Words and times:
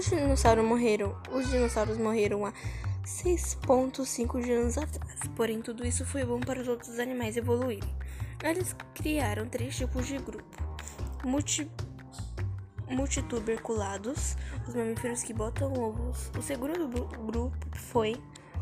Os 0.00 0.06
dinossauros 0.06 0.64
morreram. 0.64 1.14
Os 1.30 1.50
dinossauros 1.50 1.98
morreram 1.98 2.46
há 2.46 2.54
6.5 3.04 4.42
de 4.42 4.50
anos 4.50 4.78
atrás. 4.78 5.20
Porém, 5.36 5.60
tudo 5.60 5.86
isso 5.86 6.06
foi 6.06 6.24
bom 6.24 6.40
para 6.40 6.58
os 6.58 6.68
outros 6.68 6.98
animais 6.98 7.36
evoluírem. 7.36 7.94
Eles 8.42 8.74
criaram 8.94 9.46
três 9.46 9.76
tipos 9.76 10.06
de 10.06 10.16
grupo: 10.16 10.56
multi 11.22 11.70
multituberculados, 12.88 14.38
os 14.66 14.74
mamíferos 14.74 15.22
que 15.22 15.34
botam 15.34 15.70
ovos. 15.74 16.30
O 16.34 16.40
segundo 16.40 16.88
grupo 17.26 17.58
foi 17.76 18.16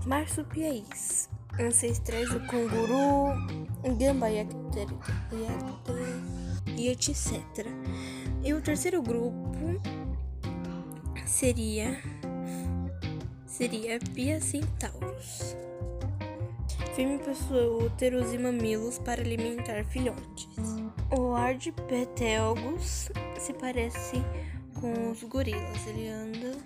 marsupiais, 0.07 1.31
ancestrais 1.57 2.31
do 2.31 2.41
canguru, 2.49 3.33
gamba 3.97 4.29
e, 4.29 4.45
e 6.77 6.89
etc. 6.89 7.65
E 8.43 8.53
o 8.53 8.61
terceiro 8.61 9.01
grupo 9.01 9.49
seria 11.29 12.01
seria 13.47 14.01
Piacentauros. 14.15 15.55
Firme 16.95 17.19
possui 17.19 17.67
úteros 17.87 18.33
e 18.33 18.39
mamilos 18.39 18.99
para 18.99 19.21
alimentar 19.21 19.85
filhotes. 19.85 20.49
O 21.17 21.35
Ardipitelgus 21.35 23.11
se 23.39 23.53
parece 23.55 24.17
com 24.81 25.11
os 25.11 25.23
gorilas. 25.23 25.87
Ele 25.87 26.09
anda 26.09 26.57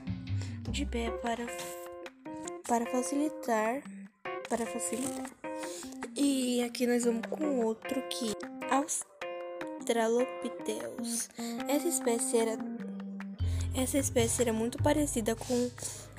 de 0.71 0.87
pé 0.87 1.11
para, 1.23 1.45
para 2.67 2.87
facilitar 2.87 3.83
para 4.49 4.65
facilitar. 4.67 5.31
E 6.15 6.63
aqui 6.63 6.87
nós 6.87 7.05
vamos 7.07 7.23
com 7.31 7.65
outro 7.65 8.03
que 8.11 8.35
Australopithecus. 8.71 11.31
Essa 11.67 11.89
espécie 11.89 12.37
era 12.37 12.59
essa 13.75 13.99
espécie 13.99 14.43
era 14.43 14.53
muito 14.53 14.79
parecida 14.83 15.35
com 15.35 15.71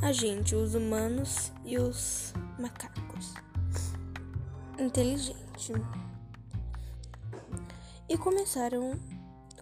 a 0.01 0.11
gente, 0.11 0.55
os 0.55 0.75
humanos 0.75 1.51
e 1.65 1.77
os 1.77 2.33
macacos. 2.59 3.33
Inteligente. 4.79 5.73
E 8.09 8.17
começaram 8.17 8.99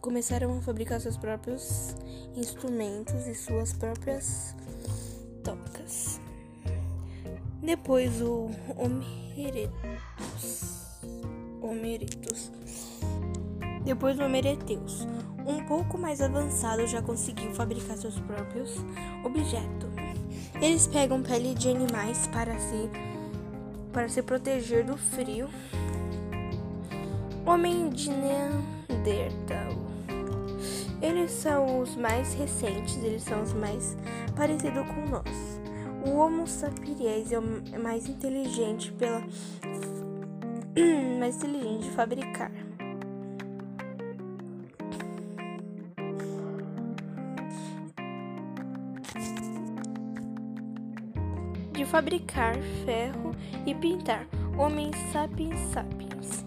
começaram 0.01 0.57
a 0.57 0.61
fabricar 0.61 0.99
seus 0.99 1.15
próprios 1.15 1.95
instrumentos 2.35 3.27
e 3.27 3.35
suas 3.35 3.71
próprias 3.71 4.55
tocas. 5.43 6.19
Depois 7.61 8.19
o 8.19 8.49
Homeretus. 8.75 9.69
Homeretus. 11.61 12.51
Depois 13.91 14.17
o 14.17 14.23
Homereteus 14.23 15.05
um 15.45 15.65
pouco 15.65 15.97
mais 15.97 16.21
avançado 16.21 16.87
já 16.87 17.01
conseguiu 17.01 17.53
fabricar 17.53 17.97
seus 17.97 18.17
próprios 18.21 18.77
objetos. 19.21 19.89
Eles 20.61 20.87
pegam 20.87 21.21
pele 21.21 21.53
de 21.53 21.69
animais 21.69 22.25
para 22.27 22.57
se 22.57 22.89
para 23.91 24.07
se 24.07 24.21
proteger 24.21 24.85
do 24.85 24.95
frio. 24.95 25.49
Homem 27.45 27.89
de 27.89 28.11
Neandertal. 28.11 29.73
Eles 31.01 31.31
são 31.31 31.81
os 31.81 31.93
mais 31.97 32.33
recentes, 32.33 32.95
eles 33.03 33.23
são 33.23 33.43
os 33.43 33.51
mais 33.51 33.97
parecidos 34.37 34.87
com 34.87 35.05
nós. 35.07 35.59
O 36.05 36.15
Homo 36.15 36.47
sapiens 36.47 37.29
é 37.29 37.37
o 37.37 37.43
mais 37.83 38.07
inteligente 38.07 38.89
pela 38.93 39.19
mais 41.19 41.35
inteligente 41.35 41.83
de 41.83 41.91
fabricar. 41.91 42.70
De 51.71 51.85
fabricar 51.85 52.55
ferro 52.85 53.35
e 53.65 53.73
pintar. 53.73 54.27
Homem 54.57 54.91
sapiens 55.11 55.59
sapiens. 55.71 56.45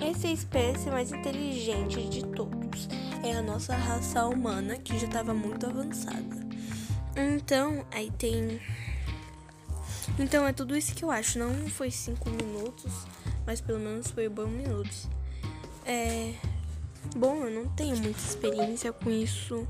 Essa 0.00 0.26
é 0.26 0.30
a 0.30 0.34
espécie 0.34 0.90
mais 0.90 1.12
inteligente 1.12 2.08
de 2.08 2.24
todos. 2.24 2.88
É 3.22 3.32
a 3.32 3.42
nossa 3.42 3.74
raça 3.74 4.26
humana 4.26 4.76
que 4.76 4.98
já 4.98 5.06
estava 5.06 5.32
muito 5.32 5.66
avançada. 5.66 6.44
Então, 7.16 7.86
aí 7.92 8.10
tem. 8.10 8.60
Então 10.18 10.46
é 10.46 10.52
tudo 10.52 10.76
isso 10.76 10.94
que 10.94 11.04
eu 11.04 11.10
acho. 11.10 11.38
Não 11.38 11.52
foi 11.68 11.90
cinco 11.90 12.28
minutos, 12.28 12.92
mas 13.46 13.60
pelo 13.60 13.78
menos 13.78 14.10
foi 14.10 14.28
bom 14.28 14.46
minutos. 14.46 15.08
É. 15.86 16.34
Bom, 17.16 17.44
eu 17.44 17.50
não 17.50 17.68
tenho 17.70 17.96
muita 17.96 18.18
experiência 18.18 18.92
com 18.92 19.10
isso. 19.10 19.66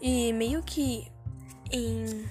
E 0.00 0.32
meio 0.32 0.62
que 0.62 1.06
em 1.70 2.26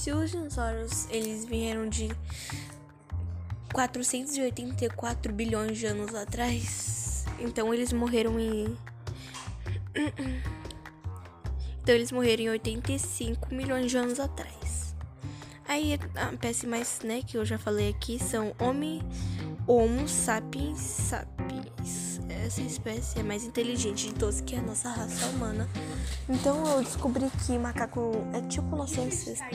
se 0.00 0.10
os 0.12 0.30
dinossauros 0.30 1.06
eles 1.10 1.44
vieram 1.44 1.86
de 1.86 2.08
484 3.70 5.30
bilhões 5.30 5.76
de 5.76 5.84
anos 5.84 6.14
atrás, 6.14 7.26
então 7.38 7.74
eles 7.74 7.92
morreram 7.92 8.40
em 8.40 8.78
então 11.82 11.94
eles 11.94 12.10
morreram 12.10 12.44
em 12.44 12.48
85 12.48 13.54
milhões 13.54 13.90
de 13.90 13.98
anos 13.98 14.18
atrás. 14.18 14.96
Aí 15.68 15.98
a 16.16 16.32
espécie 16.32 16.66
mais, 16.66 17.00
né, 17.04 17.20
que 17.20 17.36
eu 17.36 17.44
já 17.44 17.58
falei 17.58 17.90
aqui 17.90 18.18
são 18.18 18.54
Homo, 18.58 19.02
Homo 19.66 20.08
sapiens 20.08 20.78
sapiens. 20.78 22.09
Essa 22.44 22.62
espécie 22.62 23.20
é 23.20 23.22
mais 23.22 23.44
inteligente 23.44 24.08
de 24.08 24.14
todos 24.14 24.40
que 24.40 24.56
a 24.56 24.62
nossa 24.62 24.88
raça 24.90 25.26
humana. 25.26 25.68
Então 26.28 26.66
eu 26.66 26.82
descobri 26.82 27.30
que 27.46 27.58
macaco 27.58 28.12
é 28.32 28.40
tipo 28.48 28.74
nosso 28.74 29.00
ancestro. 29.00 29.46